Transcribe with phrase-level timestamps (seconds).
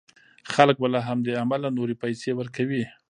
[0.53, 2.83] خلک به له همدې امله نورې پيسې ورکوي.